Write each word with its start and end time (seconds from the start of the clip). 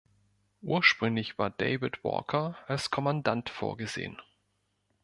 Ursprünglich 0.63 1.37
war 1.37 1.51
David 1.51 2.03
Walker 2.03 2.57
als 2.65 2.89
Kommandant 2.89 3.51
vorgesehen. 3.51 4.19